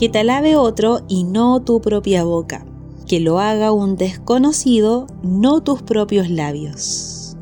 que 0.00 0.08
te 0.08 0.20
alabe 0.20 0.56
otro 0.56 1.02
y 1.08 1.24
no 1.24 1.60
tu 1.60 1.82
propia 1.82 2.24
boca, 2.24 2.64
que 3.06 3.20
lo 3.20 3.38
haga 3.38 3.70
un 3.70 3.96
desconocido, 3.96 5.06
no 5.22 5.62
tus 5.62 5.82
propios 5.82 6.30
labios. 6.30 7.36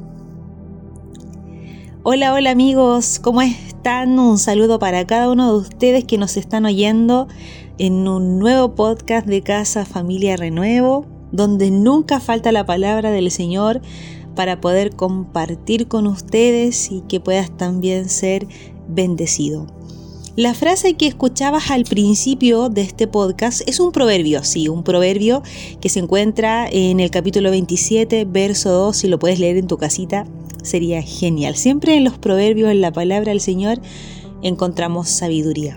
Hola, 2.03 2.35
hola 2.35 2.51
amigos, 2.51 3.21
¿cómo 3.23 3.43
están? 3.43 4.19
Un 4.19 4.39
saludo 4.39 4.81
para 4.81 5.07
cada 5.07 5.31
uno 5.31 5.53
de 5.53 5.59
ustedes 5.61 6.03
que 6.03 6.19
nos 6.19 6.37
están 6.37 6.65
oyendo 6.65 7.29
en 7.79 8.09
un 8.09 8.41
nuevo 8.41 8.75
podcast 8.75 9.29
de 9.29 9.41
Casa 9.43 9.85
Familia 9.85 10.37
Renuevo, 10.37 11.07
donde 11.31 11.71
nunca 11.71 12.19
falta 12.19 12.51
la 12.51 12.67
palabra 12.67 13.13
del 13.13 13.31
Señor 13.31 13.81
para 14.35 14.61
poder 14.61 14.97
compartir 14.97 15.87
con 15.87 16.09
ustedes 16.09 16.91
y 16.91 17.03
que 17.03 17.21
puedas 17.21 17.57
también 17.57 18.09
ser 18.09 18.49
bendecido. 18.89 19.69
La 20.39 20.55
frase 20.55 20.95
que 20.95 21.09
escuchabas 21.09 21.73
al 21.73 21.83
principio 21.83 22.69
de 22.69 22.83
este 22.83 23.09
podcast 23.09 23.61
es 23.69 23.81
un 23.81 23.91
proverbio, 23.91 24.45
sí, 24.45 24.69
un 24.69 24.85
proverbio 24.85 25.43
que 25.81 25.89
se 25.89 25.99
encuentra 25.99 26.69
en 26.71 27.01
el 27.01 27.11
capítulo 27.11 27.51
27, 27.51 28.25
verso 28.25 28.71
2, 28.71 28.97
si 28.97 29.09
lo 29.09 29.19
puedes 29.19 29.41
leer 29.41 29.57
en 29.57 29.67
tu 29.67 29.79
casita, 29.79 30.27
sería 30.63 31.03
genial. 31.03 31.57
Siempre 31.57 31.97
en 31.97 32.05
los 32.05 32.19
proverbios, 32.19 32.71
en 32.71 32.81
la 32.81 32.93
palabra 32.93 33.33
del 33.33 33.41
Señor, 33.41 33.81
encontramos 34.41 35.09
sabiduría. 35.09 35.77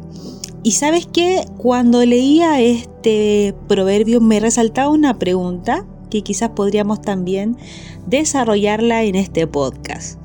Y 0.61 0.73
sabes 0.73 1.07
que 1.07 1.43
cuando 1.57 2.05
leía 2.05 2.61
este 2.61 3.55
proverbio 3.67 4.21
me 4.21 4.39
resaltaba 4.39 4.91
una 4.91 5.17
pregunta 5.17 5.87
que 6.11 6.21
quizás 6.21 6.49
podríamos 6.49 7.01
también 7.01 7.57
desarrollarla 8.05 9.05
en 9.05 9.15
este 9.15 9.47
podcast. 9.47 10.19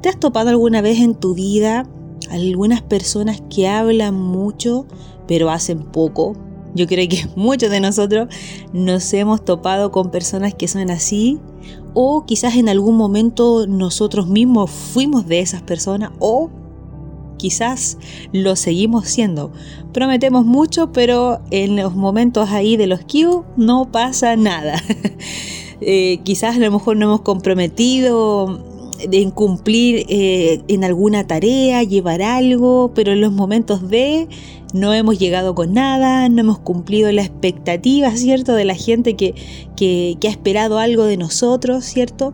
¿Te 0.00 0.08
has 0.08 0.18
topado 0.18 0.48
alguna 0.48 0.80
vez 0.80 0.98
en 0.98 1.14
tu 1.14 1.34
vida 1.34 1.86
algunas 2.28 2.82
personas 2.82 3.42
que 3.50 3.68
hablan 3.68 4.14
mucho 4.14 4.86
pero 5.26 5.50
hacen 5.50 5.82
poco. 5.82 6.36
Yo 6.74 6.86
creo 6.86 7.08
que 7.08 7.26
muchos 7.36 7.70
de 7.70 7.80
nosotros 7.80 8.28
nos 8.72 9.12
hemos 9.12 9.44
topado 9.44 9.90
con 9.90 10.10
personas 10.10 10.54
que 10.54 10.68
son 10.68 10.90
así 10.90 11.40
o 11.94 12.24
quizás 12.24 12.56
en 12.56 12.68
algún 12.68 12.96
momento 12.96 13.66
nosotros 13.66 14.26
mismos 14.26 14.70
fuimos 14.70 15.26
de 15.26 15.40
esas 15.40 15.62
personas 15.62 16.10
o 16.18 16.50
quizás 17.36 17.98
lo 18.32 18.56
seguimos 18.56 19.08
siendo. 19.08 19.52
Prometemos 19.92 20.44
mucho, 20.44 20.92
pero 20.92 21.40
en 21.50 21.76
los 21.76 21.94
momentos 21.94 22.50
ahí 22.50 22.76
de 22.76 22.86
los 22.86 23.00
Q 23.00 23.44
no 23.56 23.90
pasa 23.90 24.36
nada. 24.36 24.82
Eh, 25.84 26.20
quizás 26.22 26.54
a 26.54 26.58
lo 26.60 26.70
mejor 26.70 26.96
no 26.96 27.06
hemos 27.06 27.22
comprometido 27.22 28.71
de 29.08 29.30
cumplir 29.32 30.06
eh, 30.08 30.62
en 30.68 30.84
alguna 30.84 31.26
tarea, 31.26 31.82
llevar 31.82 32.22
algo, 32.22 32.92
pero 32.94 33.12
en 33.12 33.20
los 33.20 33.32
momentos 33.32 33.88
de 33.88 34.28
no 34.72 34.94
hemos 34.94 35.18
llegado 35.18 35.54
con 35.54 35.74
nada, 35.74 36.28
no 36.28 36.40
hemos 36.40 36.58
cumplido 36.58 37.10
la 37.12 37.22
expectativa, 37.22 38.10
¿cierto? 38.16 38.54
De 38.54 38.64
la 38.64 38.74
gente 38.74 39.16
que, 39.16 39.34
ha 40.22 40.28
esperado 40.28 40.78
algo 40.78 41.04
de 41.04 41.16
nosotros, 41.16 41.84
¿cierto? 41.84 42.32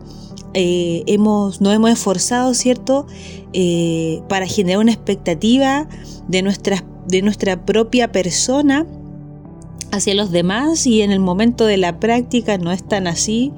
Eh, 0.53 1.03
hemos, 1.07 1.61
nos 1.61 1.73
hemos 1.73 1.91
esforzado, 1.91 2.53
¿cierto? 2.53 3.05
Eh, 3.53 4.21
para 4.29 4.47
generar 4.47 4.79
una 4.79 4.91
expectativa 4.91 5.87
de 6.27 6.41
nuestra, 6.41 6.85
de 7.07 7.21
nuestra 7.21 7.65
propia 7.65 8.11
persona 8.11 8.85
hacia 9.91 10.15
los 10.15 10.31
demás 10.31 10.85
y 10.85 11.01
en 11.01 11.11
el 11.11 11.19
momento 11.19 11.65
de 11.65 11.77
la 11.77 11.99
práctica 11.99 12.57
no 12.57 12.71
es 12.71 12.83
tan 12.83 13.07
así 13.07 13.53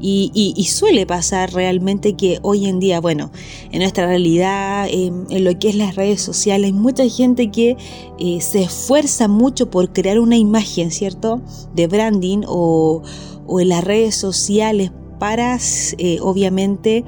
y, 0.00 0.66
suele 0.70 1.06
pasar 1.06 1.52
realmente 1.52 2.14
que 2.14 2.38
hoy 2.42 2.66
en 2.66 2.78
día, 2.78 3.00
bueno, 3.00 3.30
en 3.72 3.80
nuestra 3.80 4.06
realidad, 4.06 4.86
en, 4.88 5.26
lo 5.44 5.58
que 5.58 5.70
es 5.70 5.74
las 5.74 5.96
redes 5.96 6.20
sociales, 6.20 6.66
hay 6.66 6.72
mucha 6.72 7.08
gente 7.08 7.50
que 7.50 7.76
eh, 8.18 8.40
se 8.40 8.62
esfuerza 8.62 9.28
mucho 9.28 9.70
por 9.70 9.92
crear 9.92 10.20
una 10.20 10.36
imagen, 10.36 10.90
¿cierto? 10.90 11.40
De 11.74 11.88
branding 11.88 12.42
o, 12.46 13.02
en 13.58 13.68
las 13.68 13.82
redes 13.82 14.14
sociales 14.14 14.92
para, 15.18 15.58
eh, 15.98 16.18
obviamente, 16.20 17.04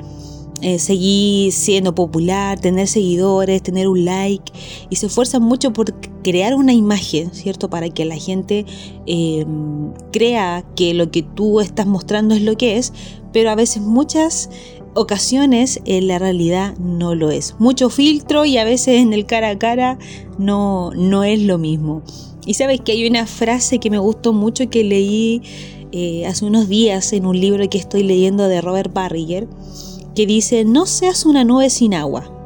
eh, 0.63 0.79
seguir 0.79 1.53
siendo 1.53 1.95
popular, 1.95 2.61
tener 2.61 2.89
seguidores, 2.89 3.63
tener 3.63 3.89
un 3.89 4.05
like 4.05 4.53
y 4.91 4.97
se 4.97 5.07
esfuerzan 5.07 5.43
mucho 5.43 5.73
por 5.73 5.95
crear 6.23 6.55
una 6.55 6.73
imagen, 6.73 7.33
¿cierto? 7.35 7.71
Para 7.71 7.89
que 7.89 8.05
la 8.05 8.17
gente 8.17 8.67
eh, 9.07 9.47
crea 10.13 10.65
que 10.77 10.95
lo 10.95 11.11
que 11.11 11.23
tú 11.23 11.61
estás 11.61 11.87
mostrando 11.87 12.35
es 12.35 12.43
lo 12.43 12.57
que 12.57 12.77
es, 12.77 12.93
pero 13.33 13.51
a 13.51 13.55
veces 13.55 13.83
muchas 13.83 14.51
ocasiones 14.95 15.81
en 15.85 16.09
la 16.09 16.19
realidad 16.19 16.77
no 16.79 17.15
lo 17.15 17.31
es. 17.31 17.55
Mucho 17.59 17.91
filtro 17.91 18.45
y 18.45 18.59
a 18.59 18.65
veces 18.65 18.97
en 18.97 19.13
el 19.13 19.27
cara 19.27 19.51
a 19.51 19.59
cara 19.59 19.99
no, 20.39 20.91
no 20.97 21.25
es 21.25 21.41
lo 21.43 21.59
mismo. 21.59 22.03
Y 22.47 22.55
sabes 22.55 22.81
que 22.81 22.93
hay 22.93 23.07
una 23.07 23.27
frase 23.27 23.79
que 23.79 23.91
me 23.91 23.99
gustó 23.99 24.33
mucho 24.33 24.69
que 24.71 24.83
leí 24.83 25.43
eh, 25.93 26.27
hace 26.27 26.45
unos 26.45 26.69
días 26.69 27.13
en 27.13 27.27
un 27.27 27.39
libro 27.39 27.69
que 27.69 27.79
estoy 27.79 28.03
leyendo 28.03 28.49
de 28.49 28.61
Robert 28.61 28.93
Barriger 28.93 29.47
que 30.15 30.27
dice, 30.27 30.65
no 30.65 30.87
seas 30.87 31.25
una 31.25 31.45
nube 31.45 31.71
sin 31.71 31.95
agua. 31.95 32.40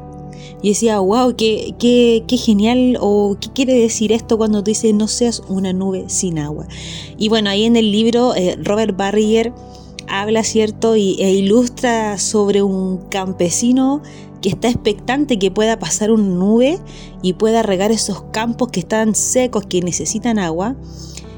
Y 0.65 0.69
decía, 0.69 0.97
wow, 0.97 1.35
qué, 1.35 1.75
qué, 1.77 2.23
qué, 2.27 2.37
genial, 2.37 2.97
o 2.99 3.37
qué 3.39 3.49
quiere 3.53 3.75
decir 3.75 4.11
esto 4.11 4.35
cuando 4.35 4.63
dice 4.63 4.93
no 4.93 5.07
seas 5.07 5.43
una 5.47 5.73
nube 5.73 6.05
sin 6.07 6.39
agua. 6.39 6.67
Y 7.19 7.29
bueno, 7.29 7.51
ahí 7.51 7.65
en 7.65 7.75
el 7.75 7.91
libro 7.91 8.33
eh, 8.33 8.57
Robert 8.59 8.97
Barrier 8.97 9.53
habla, 10.07 10.43
¿cierto? 10.43 10.95
Y, 10.95 11.21
e 11.21 11.33
ilustra 11.33 12.17
sobre 12.17 12.63
un 12.63 12.97
campesino 13.09 14.01
que 14.41 14.49
está 14.49 14.67
expectante 14.67 15.37
que 15.37 15.51
pueda 15.51 15.77
pasar 15.77 16.09
una 16.09 16.23
nube 16.23 16.79
y 17.21 17.33
pueda 17.33 17.61
regar 17.61 17.91
esos 17.91 18.23
campos 18.31 18.69
que 18.69 18.79
están 18.79 19.13
secos, 19.13 19.67
que 19.67 19.81
necesitan 19.81 20.39
agua 20.39 20.75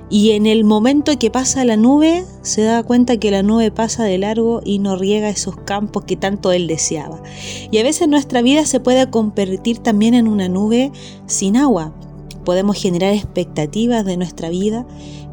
y 0.09 0.31
en 0.31 0.45
el 0.45 0.63
momento 0.63 1.17
que 1.19 1.29
pasa 1.29 1.65
la 1.65 1.75
nube, 1.75 2.23
se 2.41 2.61
da 2.61 2.81
cuenta 2.83 3.17
que 3.17 3.29
la 3.29 3.43
nube 3.43 3.71
pasa 3.71 4.05
de 4.05 4.17
largo 4.17 4.61
y 4.63 4.79
no 4.79 4.95
riega 4.95 5.29
esos 5.29 5.57
campos 5.57 6.05
que 6.05 6.15
tanto 6.15 6.53
él 6.53 6.67
deseaba. 6.67 7.21
Y 7.71 7.77
a 7.77 7.83
veces 7.83 8.07
nuestra 8.07 8.41
vida 8.41 8.65
se 8.65 8.79
puede 8.79 9.09
convertir 9.09 9.79
también 9.79 10.13
en 10.13 10.27
una 10.29 10.47
nube 10.47 10.91
sin 11.25 11.57
agua. 11.57 11.93
Podemos 12.45 12.81
generar 12.81 13.13
expectativas 13.13 14.05
de 14.05 14.15
nuestra 14.15 14.49
vida, 14.49 14.87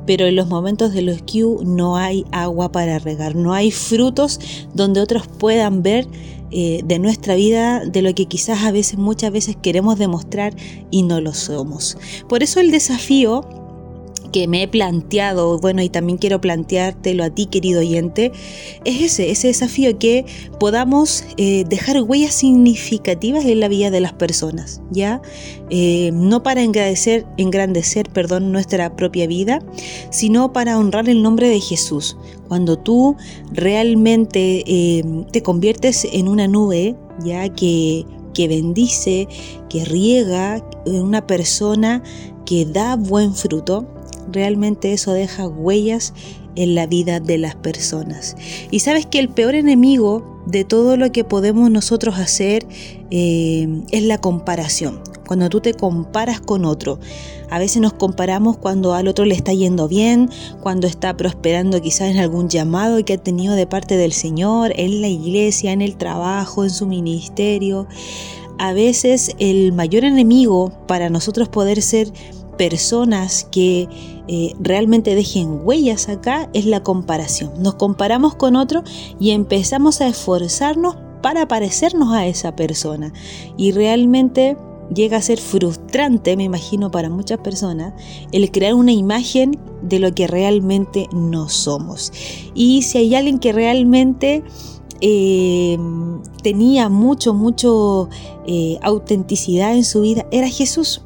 pero 0.06 0.26
en 0.26 0.34
los 0.34 0.48
momentos 0.48 0.92
de 0.92 1.02
los 1.02 1.22
Q 1.22 1.62
no 1.64 1.96
hay 1.96 2.24
agua 2.32 2.72
para 2.72 2.98
regar, 2.98 3.36
no 3.36 3.52
hay 3.52 3.70
frutos 3.70 4.40
donde 4.74 5.00
otros 5.00 5.28
puedan 5.28 5.82
ver 5.82 6.08
eh, 6.50 6.82
de 6.84 6.98
nuestra 6.98 7.36
vida 7.36 7.84
de 7.84 8.02
lo 8.02 8.12
que 8.14 8.26
quizás 8.26 8.64
a 8.64 8.72
veces, 8.72 8.98
muchas 8.98 9.30
veces 9.30 9.56
queremos 9.56 9.98
demostrar 9.98 10.54
y 10.90 11.04
no 11.04 11.20
lo 11.20 11.32
somos. 11.32 11.96
Por 12.28 12.42
eso 12.42 12.58
el 12.58 12.72
desafío 12.72 13.63
que 14.34 14.48
me 14.48 14.64
he 14.64 14.68
planteado, 14.68 15.60
bueno, 15.60 15.80
y 15.80 15.88
también 15.88 16.18
quiero 16.18 16.40
planteártelo 16.40 17.22
a 17.22 17.30
ti, 17.30 17.46
querido 17.46 17.78
oyente, 17.78 18.32
es 18.84 19.00
ese, 19.00 19.30
ese 19.30 19.46
desafío 19.46 19.96
que 19.96 20.26
podamos 20.58 21.24
eh, 21.36 21.62
dejar 21.68 22.02
huellas 22.02 22.34
significativas 22.34 23.44
en 23.44 23.60
la 23.60 23.68
vida 23.68 23.92
de 23.92 24.00
las 24.00 24.12
personas, 24.12 24.82
¿ya? 24.90 25.22
Eh, 25.70 26.10
no 26.14 26.42
para 26.42 26.64
engrandecer, 26.64 27.24
engrandecer 27.36 28.08
nuestra 28.42 28.96
propia 28.96 29.28
vida, 29.28 29.60
sino 30.10 30.52
para 30.52 30.80
honrar 30.80 31.08
el 31.08 31.22
nombre 31.22 31.48
de 31.48 31.60
Jesús. 31.60 32.16
Cuando 32.48 32.76
tú 32.76 33.14
realmente 33.52 34.64
eh, 34.66 35.04
te 35.30 35.44
conviertes 35.44 36.08
en 36.12 36.26
una 36.26 36.48
nube, 36.48 36.96
ya 37.24 37.48
que 37.50 38.04
que 38.34 38.48
bendice, 38.48 39.28
que 39.70 39.84
riega, 39.84 40.60
una 40.86 41.24
persona 41.24 42.02
que 42.44 42.66
da 42.66 42.96
buen 42.96 43.32
fruto, 43.32 43.86
realmente 44.30 44.92
eso 44.92 45.12
deja 45.12 45.46
huellas 45.48 46.12
en 46.56 46.74
la 46.74 46.86
vida 46.86 47.20
de 47.20 47.38
las 47.38 47.54
personas. 47.54 48.36
Y 48.70 48.80
sabes 48.80 49.06
que 49.06 49.18
el 49.18 49.28
peor 49.28 49.54
enemigo 49.54 50.42
de 50.46 50.64
todo 50.64 50.96
lo 50.96 51.10
que 51.10 51.24
podemos 51.24 51.70
nosotros 51.70 52.18
hacer 52.18 52.66
eh, 53.10 53.82
es 53.90 54.02
la 54.02 54.18
comparación. 54.18 55.00
Cuando 55.26 55.48
tú 55.48 55.60
te 55.60 55.72
comparas 55.72 56.40
con 56.40 56.66
otro, 56.66 56.98
a 57.48 57.58
veces 57.58 57.80
nos 57.80 57.94
comparamos 57.94 58.58
cuando 58.58 58.94
al 58.94 59.08
otro 59.08 59.24
le 59.24 59.34
está 59.34 59.54
yendo 59.54 59.88
bien, 59.88 60.28
cuando 60.60 60.86
está 60.86 61.16
prosperando 61.16 61.80
quizás 61.80 62.10
en 62.10 62.18
algún 62.18 62.48
llamado 62.48 63.02
que 63.04 63.14
ha 63.14 63.18
tenido 63.18 63.54
de 63.54 63.66
parte 63.66 63.96
del 63.96 64.12
Señor, 64.12 64.72
en 64.76 65.00
la 65.00 65.08
iglesia, 65.08 65.72
en 65.72 65.80
el 65.80 65.96
trabajo, 65.96 66.64
en 66.64 66.70
su 66.70 66.86
ministerio. 66.86 67.86
A 68.58 68.72
veces 68.74 69.34
el 69.38 69.72
mayor 69.72 70.04
enemigo 70.04 70.72
para 70.86 71.08
nosotros 71.08 71.48
poder 71.48 71.80
ser 71.80 72.12
personas 72.56 73.46
que 73.50 73.88
eh, 74.26 74.52
realmente 74.58 75.14
dejen 75.14 75.60
huellas 75.62 76.08
acá 76.08 76.48
es 76.52 76.66
la 76.66 76.82
comparación. 76.82 77.52
Nos 77.58 77.74
comparamos 77.74 78.34
con 78.34 78.56
otro 78.56 78.82
y 79.20 79.30
empezamos 79.30 80.00
a 80.00 80.08
esforzarnos 80.08 80.96
para 81.22 81.48
parecernos 81.48 82.12
a 82.12 82.26
esa 82.26 82.54
persona. 82.56 83.12
Y 83.56 83.72
realmente 83.72 84.56
llega 84.94 85.16
a 85.16 85.22
ser 85.22 85.40
frustrante, 85.40 86.36
me 86.36 86.44
imagino, 86.44 86.90
para 86.90 87.08
muchas 87.08 87.38
personas, 87.38 87.94
el 88.32 88.50
crear 88.50 88.74
una 88.74 88.92
imagen 88.92 89.58
de 89.82 89.98
lo 89.98 90.14
que 90.14 90.26
realmente 90.26 91.08
no 91.12 91.48
somos. 91.48 92.12
Y 92.54 92.82
si 92.82 92.98
hay 92.98 93.14
alguien 93.14 93.38
que 93.38 93.52
realmente 93.52 94.42
eh, 95.00 95.78
tenía 96.42 96.88
mucho, 96.88 97.34
mucho 97.34 98.08
eh, 98.46 98.78
autenticidad 98.82 99.74
en 99.74 99.84
su 99.84 100.02
vida, 100.02 100.26
era 100.30 100.48
Jesús 100.48 101.03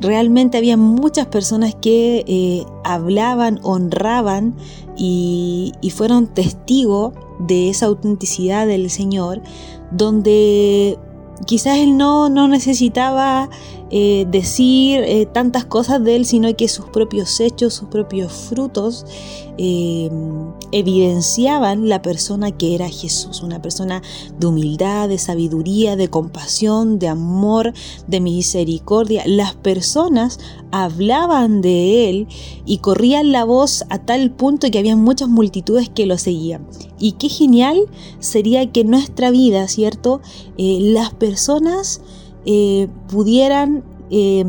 realmente 0.00 0.58
había 0.58 0.76
muchas 0.76 1.26
personas 1.26 1.74
que 1.74 2.24
eh, 2.26 2.64
hablaban, 2.84 3.60
honraban 3.62 4.54
y, 4.96 5.72
fueron 5.94 6.26
testigos 6.26 7.14
de 7.38 7.68
esa 7.70 7.86
autenticidad 7.86 8.66
del 8.66 8.90
Señor, 8.90 9.42
donde 9.90 10.98
quizás 11.46 11.78
él 11.78 11.96
no, 11.96 12.28
no 12.28 12.48
necesitaba 12.48 13.50
eh, 13.90 14.26
decir 14.30 15.02
eh, 15.04 15.26
tantas 15.26 15.64
cosas 15.64 16.02
de 16.02 16.16
él, 16.16 16.26
sino 16.26 16.54
que 16.54 16.68
sus 16.68 16.86
propios 16.86 17.40
hechos, 17.40 17.74
sus 17.74 17.88
propios 17.88 18.32
frutos 18.32 19.04
evidenciaban 20.72 21.88
la 21.88 22.02
persona 22.02 22.50
que 22.50 22.74
era 22.74 22.88
Jesús, 22.88 23.42
una 23.42 23.60
persona 23.62 24.02
de 24.38 24.46
humildad, 24.46 25.08
de 25.08 25.18
sabiduría, 25.18 25.96
de 25.96 26.08
compasión, 26.08 26.98
de 26.98 27.08
amor, 27.08 27.72
de 28.06 28.20
misericordia. 28.20 29.22
Las 29.26 29.54
personas 29.54 30.38
hablaban 30.70 31.60
de 31.60 32.08
él 32.08 32.28
y 32.64 32.78
corrían 32.78 33.32
la 33.32 33.44
voz 33.44 33.84
a 33.90 33.98
tal 33.98 34.30
punto 34.30 34.70
que 34.70 34.78
había 34.78 34.96
muchas 34.96 35.28
multitudes 35.28 35.88
que 35.88 36.06
lo 36.06 36.18
seguían. 36.18 36.66
Y 36.98 37.12
qué 37.12 37.28
genial 37.28 37.78
sería 38.18 38.70
que 38.70 38.80
en 38.80 38.90
nuestra 38.90 39.30
vida, 39.30 39.66
¿cierto? 39.68 40.20
las 40.56 41.12
personas 41.14 42.00
eh, 42.44 42.88
pudieran 43.08 43.84
eh, 44.10 44.44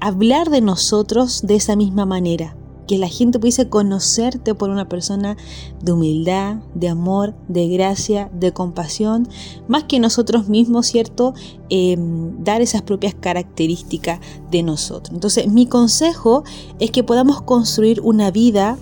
hablar 0.00 0.50
de 0.50 0.60
nosotros 0.60 1.42
de 1.42 1.56
esa 1.56 1.76
misma 1.76 2.06
manera. 2.06 2.56
Que 2.86 2.98
la 2.98 3.08
gente 3.08 3.38
pudiese 3.38 3.68
conocerte 3.68 4.54
por 4.54 4.70
una 4.70 4.88
persona 4.88 5.36
de 5.82 5.92
humildad, 5.92 6.56
de 6.74 6.88
amor, 6.88 7.34
de 7.48 7.68
gracia, 7.68 8.30
de 8.32 8.52
compasión, 8.52 9.28
más 9.68 9.84
que 9.84 10.00
nosotros 10.00 10.48
mismos, 10.48 10.86
¿cierto? 10.86 11.34
Eh, 11.70 11.96
dar 12.38 12.60
esas 12.60 12.82
propias 12.82 13.14
características 13.14 14.20
de 14.50 14.62
nosotros. 14.62 15.14
Entonces, 15.14 15.48
mi 15.48 15.66
consejo 15.66 16.44
es 16.78 16.90
que 16.90 17.04
podamos 17.04 17.42
construir 17.42 18.00
una 18.02 18.30
vida 18.30 18.78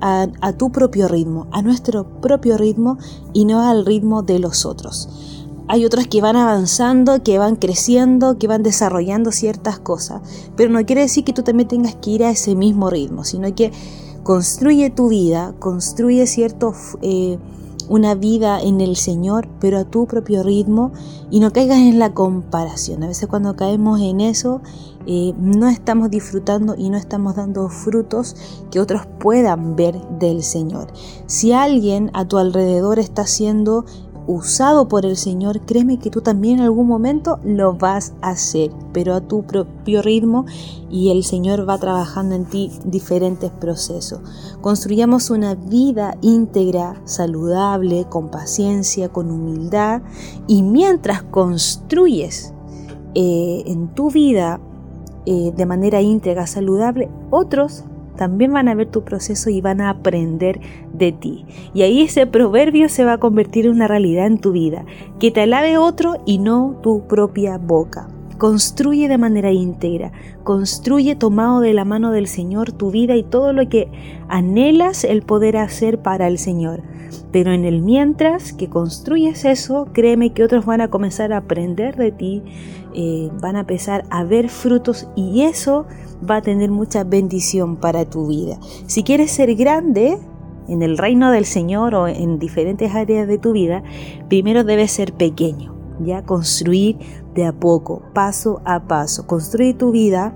a 0.00 0.52
tu 0.58 0.70
propio 0.70 1.08
ritmo, 1.08 1.46
a 1.52 1.62
nuestro 1.62 2.20
propio 2.20 2.58
ritmo 2.58 2.98
y 3.32 3.46
no 3.46 3.62
al 3.62 3.86
ritmo 3.86 4.22
de 4.22 4.38
los 4.38 4.66
otros 4.66 5.08
hay 5.68 5.84
otras 5.84 6.06
que 6.06 6.20
van 6.20 6.36
avanzando, 6.36 7.22
que 7.22 7.38
van 7.38 7.56
creciendo, 7.56 8.38
que 8.38 8.46
van 8.46 8.62
desarrollando 8.62 9.32
ciertas 9.32 9.78
cosas. 9.78 10.22
Pero 10.56 10.70
no 10.70 10.84
quiere 10.84 11.02
decir 11.02 11.24
que 11.24 11.32
tú 11.32 11.42
también 11.42 11.68
tengas 11.68 11.94
que 11.96 12.10
ir 12.10 12.24
a 12.24 12.30
ese 12.30 12.54
mismo 12.54 12.90
ritmo, 12.90 13.24
sino 13.24 13.52
que 13.54 13.72
construye 14.22 14.90
tu 14.90 15.08
vida, 15.08 15.54
construye 15.58 16.26
cierto, 16.26 16.72
eh, 17.02 17.38
una 17.88 18.14
vida 18.14 18.60
en 18.60 18.80
el 18.80 18.96
Señor, 18.96 19.48
pero 19.60 19.78
a 19.78 19.84
tu 19.84 20.06
propio 20.06 20.42
ritmo 20.42 20.92
y 21.30 21.40
no 21.40 21.52
caigas 21.52 21.78
en 21.78 21.98
la 21.98 22.12
comparación. 22.14 23.02
A 23.02 23.08
veces 23.08 23.28
cuando 23.28 23.54
caemos 23.56 24.00
en 24.00 24.20
eso, 24.20 24.60
eh, 25.06 25.34
no 25.38 25.68
estamos 25.68 26.10
disfrutando 26.10 26.74
y 26.76 26.90
no 26.90 26.96
estamos 26.96 27.36
dando 27.36 27.68
frutos 27.68 28.34
que 28.70 28.80
otros 28.80 29.02
puedan 29.20 29.76
ver 29.76 30.00
del 30.18 30.42
Señor. 30.42 30.88
Si 31.26 31.52
alguien 31.52 32.10
a 32.12 32.24
tu 32.24 32.38
alrededor 32.38 32.98
está 32.98 33.22
haciendo 33.22 33.84
usado 34.26 34.88
por 34.88 35.06
el 35.06 35.16
Señor, 35.16 35.60
créeme 35.60 35.98
que 35.98 36.10
tú 36.10 36.20
también 36.20 36.58
en 36.58 36.64
algún 36.64 36.86
momento 36.86 37.38
lo 37.44 37.74
vas 37.74 38.12
a 38.22 38.30
hacer, 38.30 38.70
pero 38.92 39.14
a 39.14 39.20
tu 39.20 39.44
propio 39.44 40.02
ritmo 40.02 40.46
y 40.90 41.10
el 41.10 41.24
Señor 41.24 41.68
va 41.68 41.78
trabajando 41.78 42.34
en 42.34 42.44
ti 42.44 42.72
diferentes 42.84 43.50
procesos. 43.50 44.20
Construyamos 44.60 45.30
una 45.30 45.54
vida 45.54 46.16
íntegra, 46.22 47.00
saludable, 47.04 48.06
con 48.08 48.30
paciencia, 48.30 49.08
con 49.08 49.30
humildad 49.30 50.02
y 50.46 50.62
mientras 50.62 51.22
construyes 51.22 52.52
eh, 53.14 53.62
en 53.66 53.88
tu 53.94 54.10
vida 54.10 54.60
eh, 55.24 55.52
de 55.56 55.66
manera 55.66 56.02
íntegra, 56.02 56.46
saludable, 56.46 57.08
otros 57.30 57.84
también 58.16 58.52
van 58.52 58.68
a 58.68 58.74
ver 58.74 58.90
tu 58.90 59.04
proceso 59.04 59.50
y 59.50 59.60
van 59.60 59.80
a 59.80 59.90
aprender 59.90 60.60
de 60.98 61.12
ti. 61.12 61.44
Y 61.74 61.82
ahí 61.82 62.02
ese 62.02 62.26
proverbio 62.26 62.88
se 62.88 63.04
va 63.04 63.14
a 63.14 63.18
convertir 63.18 63.66
en 63.66 63.72
una 63.72 63.88
realidad 63.88 64.26
en 64.26 64.38
tu 64.38 64.52
vida, 64.52 64.84
que 65.18 65.30
te 65.30 65.42
alabe 65.42 65.78
otro 65.78 66.16
y 66.24 66.38
no 66.38 66.78
tu 66.82 67.06
propia 67.06 67.58
boca. 67.58 68.08
Construye 68.38 69.08
de 69.08 69.16
manera 69.16 69.50
íntegra, 69.50 70.12
construye 70.42 71.16
tomado 71.16 71.60
de 71.60 71.72
la 71.72 71.86
mano 71.86 72.12
del 72.12 72.26
Señor 72.26 72.72
tu 72.72 72.90
vida 72.90 73.16
y 73.16 73.22
todo 73.22 73.54
lo 73.54 73.66
que 73.68 73.88
anhelas 74.28 75.04
el 75.04 75.22
poder 75.22 75.56
hacer 75.56 76.02
para 76.02 76.28
el 76.28 76.36
Señor. 76.36 76.82
Pero 77.32 77.52
en 77.52 77.64
el 77.64 77.80
mientras 77.80 78.52
que 78.52 78.68
construyes 78.68 79.44
eso, 79.44 79.88
créeme 79.92 80.32
que 80.32 80.44
otros 80.44 80.66
van 80.66 80.82
a 80.82 80.88
comenzar 80.88 81.32
a 81.32 81.38
aprender 81.38 81.96
de 81.96 82.12
ti, 82.12 82.42
eh, 82.94 83.30
van 83.40 83.56
a 83.56 83.60
empezar 83.60 84.04
a 84.10 84.24
ver 84.24 84.48
frutos 84.48 85.08
y 85.16 85.42
eso 85.42 85.86
va 86.28 86.36
a 86.36 86.42
tener 86.42 86.70
mucha 86.70 87.04
bendición 87.04 87.76
para 87.76 88.04
tu 88.04 88.28
vida. 88.28 88.58
Si 88.86 89.02
quieres 89.02 89.30
ser 89.30 89.54
grande 89.54 90.18
en 90.68 90.82
el 90.82 90.98
reino 90.98 91.30
del 91.30 91.44
Señor 91.44 91.94
o 91.94 92.08
en 92.08 92.38
diferentes 92.38 92.94
áreas 92.94 93.28
de 93.28 93.38
tu 93.38 93.52
vida, 93.52 93.82
primero 94.28 94.64
debes 94.64 94.92
ser 94.92 95.12
pequeño, 95.12 95.74
ya 96.00 96.22
construir 96.22 96.98
de 97.34 97.46
a 97.46 97.52
poco, 97.52 98.02
paso 98.12 98.60
a 98.64 98.84
paso, 98.84 99.26
construir 99.26 99.76
tu 99.76 99.90
vida 99.90 100.34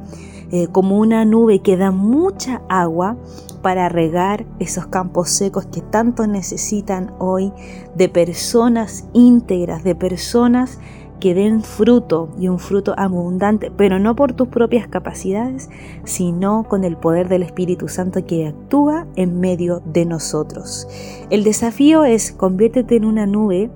eh, 0.52 0.66
como 0.66 0.98
una 0.98 1.24
nube 1.24 1.60
que 1.60 1.76
da 1.76 1.92
mucha 1.92 2.60
agua 2.68 3.16
para 3.62 3.88
regar 3.88 4.46
esos 4.58 4.86
campos 4.86 5.30
secos 5.30 5.66
que 5.66 5.80
tanto 5.80 6.26
necesitan 6.26 7.12
hoy 7.18 7.52
de 7.94 8.08
personas 8.08 9.04
íntegras, 9.12 9.84
de 9.84 9.94
personas 9.94 10.78
que 11.20 11.34
den 11.34 11.62
fruto 11.62 12.30
y 12.38 12.48
un 12.48 12.58
fruto 12.58 12.94
abundante, 12.96 13.70
pero 13.76 13.98
no 13.98 14.16
por 14.16 14.32
tus 14.32 14.48
propias 14.48 14.88
capacidades, 14.88 15.70
sino 16.04 16.64
con 16.64 16.82
el 16.82 16.96
poder 16.96 17.28
del 17.28 17.42
Espíritu 17.42 17.88
Santo 17.88 18.24
que 18.26 18.48
actúa 18.48 19.06
en 19.16 19.38
medio 19.38 19.82
de 19.84 20.06
nosotros. 20.06 20.88
El 21.30 21.44
desafío 21.44 22.04
es 22.04 22.32
conviértete 22.32 22.96
en 22.96 23.04
una 23.04 23.26
nube 23.26 23.70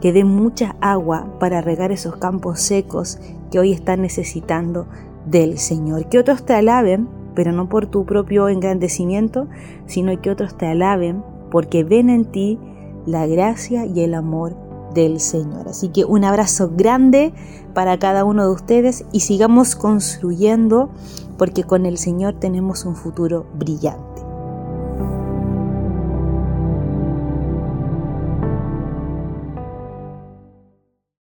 que 0.00 0.12
dé 0.12 0.24
mucha 0.24 0.76
agua 0.80 1.26
para 1.40 1.60
regar 1.60 1.92
esos 1.92 2.16
campos 2.16 2.60
secos 2.60 3.18
que 3.50 3.58
hoy 3.58 3.72
están 3.72 4.02
necesitando 4.02 4.86
del 5.26 5.58
Señor. 5.58 6.08
Que 6.08 6.18
otros 6.18 6.44
te 6.44 6.54
alaben, 6.54 7.08
pero 7.34 7.52
no 7.52 7.68
por 7.68 7.86
tu 7.86 8.04
propio 8.04 8.48
engrandecimiento, 8.48 9.48
sino 9.86 10.20
que 10.20 10.30
otros 10.30 10.56
te 10.56 10.66
alaben 10.66 11.22
porque 11.50 11.84
ven 11.84 12.10
en 12.10 12.24
ti 12.24 12.58
la 13.06 13.26
gracia 13.26 13.86
y 13.86 14.00
el 14.00 14.14
amor 14.14 14.67
del 14.94 15.20
Señor. 15.20 15.68
Así 15.68 15.88
que 15.88 16.04
un 16.04 16.24
abrazo 16.24 16.70
grande 16.74 17.32
para 17.74 17.98
cada 17.98 18.24
uno 18.24 18.44
de 18.44 18.52
ustedes 18.52 19.04
y 19.12 19.20
sigamos 19.20 19.76
construyendo 19.76 20.90
porque 21.36 21.64
con 21.64 21.86
el 21.86 21.98
Señor 21.98 22.34
tenemos 22.34 22.84
un 22.84 22.96
futuro 22.96 23.46
brillante. 23.54 24.07